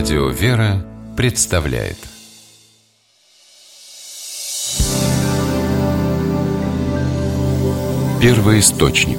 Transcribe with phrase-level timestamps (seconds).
[0.00, 0.82] Радио «Вера»
[1.14, 1.98] представляет.
[8.18, 9.18] Первый источник.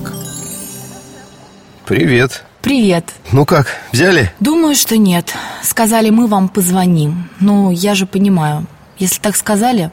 [1.85, 2.43] Привет.
[2.63, 3.13] Привет.
[3.31, 4.33] Ну как, взяли?
[4.39, 5.35] Думаю, что нет.
[5.61, 7.29] Сказали, мы вам позвоним.
[7.39, 8.65] Ну, я же понимаю
[8.97, 9.91] Если так сказали,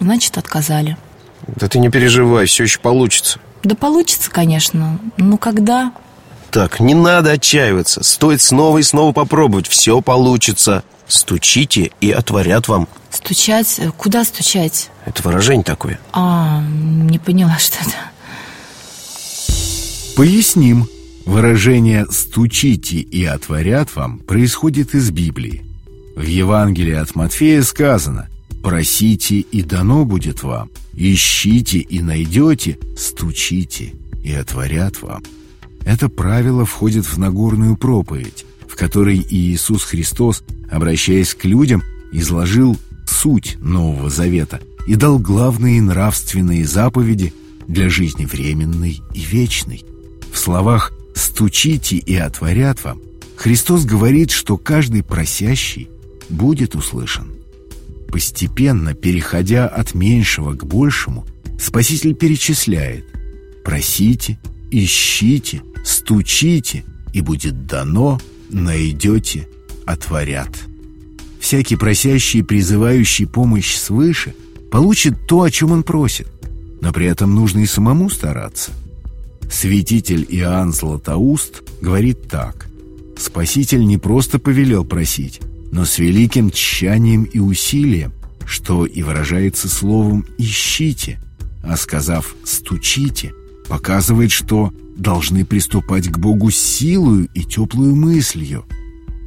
[0.00, 0.98] значит отказали.
[1.46, 3.40] Да ты не переживай, все еще получится.
[3.62, 4.98] Да получится, конечно.
[5.16, 5.92] Но когда?
[6.50, 12.88] Так, не надо отчаиваться Стоит снова и снова попробовать Все получится Стучите и отворят вам
[13.10, 13.80] Стучать?
[13.96, 14.90] Куда стучать?
[15.04, 17.96] Это выражение такое А, не поняла, что это
[20.16, 20.88] Поясним.
[21.26, 25.66] Выражение «стучите и отворят вам» происходит из Библии.
[26.16, 28.28] В Евангелии от Матфея сказано
[28.62, 33.92] «Просите, и дано будет вам, ищите и найдете, стучите,
[34.24, 35.22] и отворят вам».
[35.86, 43.56] Это правило входит в Нагорную проповедь, в которой Иисус Христос, обращаясь к людям, изложил суть
[43.60, 47.32] Нового Завета и дал главные нравственные заповеди
[47.68, 49.84] для жизни временной и вечной.
[50.32, 53.00] В словах «стучите и отворят вам»
[53.36, 55.88] Христос говорит, что каждый просящий
[56.28, 57.30] будет услышан.
[58.08, 61.24] Постепенно, переходя от меньшего к большему,
[61.60, 63.06] Спаситель перечисляет
[63.64, 64.38] «Просите,
[64.84, 69.48] ищите, стучите, и будет дано, найдете,
[69.84, 70.50] отворят».
[71.40, 74.34] Всякий просящий и призывающий помощь свыше
[74.70, 76.26] получит то, о чем он просит,
[76.80, 78.72] но при этом нужно и самому стараться–
[79.50, 82.66] Святитель Иоанн Златоуст говорит так.
[83.16, 85.40] Спаситель не просто повелел просить,
[85.72, 88.12] но с великим тщанием и усилием,
[88.44, 91.20] что и выражается словом «ищите»,
[91.62, 93.32] а сказав «стучите»,
[93.66, 98.64] показывает, что должны приступать к Богу силою и теплую мыслью.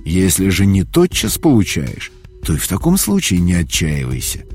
[0.06, 2.12] Если же не тотчас получаешь,
[2.44, 4.45] то и в таком случае не отчаивайся.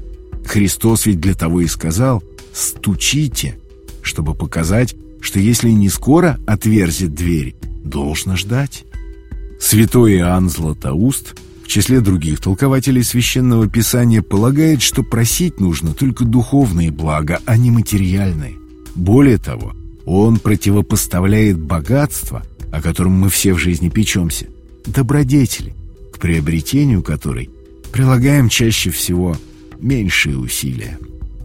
[0.45, 3.59] Христос ведь для того и сказал «стучите»,
[4.03, 8.85] чтобы показать, что если не скоро отверзит дверь, должно ждать.
[9.61, 11.35] Святой Иоанн Златоуст
[11.65, 17.71] в числе других толкователей Священного Писания полагает, что просить нужно только духовные блага, а не
[17.71, 18.64] материальные.
[18.95, 19.75] Более того,
[20.07, 24.47] он противопоставляет богатство, о котором мы все в жизни печемся,
[24.87, 25.75] добродетели,
[26.13, 27.51] к приобретению которой
[27.93, 29.37] прилагаем чаще всего
[29.81, 30.99] меньшие усилия.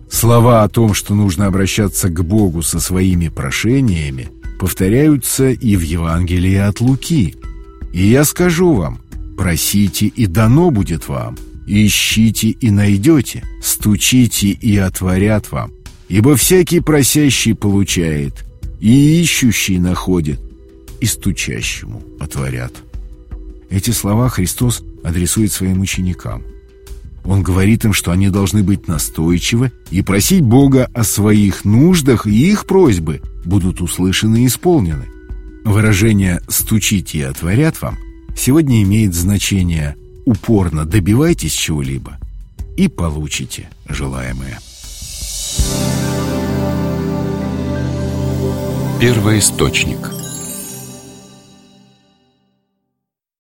[0.10, 4.30] Слова о том, что нужно обращаться к Богу со своими прошениями,
[4.60, 7.36] повторяются и в Евангелии от Луки.
[7.94, 9.00] И я скажу вам,
[9.38, 11.38] просите, и дано будет вам,
[11.68, 15.72] ищите, и найдете, стучите, и отворят вам.
[16.10, 18.46] Ибо всякий просящий получает,
[18.80, 20.40] и ищущий находит,
[21.00, 22.74] и стучащему отворят.
[23.70, 26.44] Эти слова Христос адресует своим ученикам–
[27.30, 32.52] он говорит им, что они должны быть настойчивы и просить Бога о своих нуждах, и
[32.52, 35.06] их просьбы будут услышаны и исполнены.
[35.64, 37.98] Выражение «стучите и отворят вам»
[38.36, 42.18] сегодня имеет значение «упорно добивайтесь чего-либо
[42.78, 44.60] и получите желаемое».
[49.00, 50.12] Первый источник–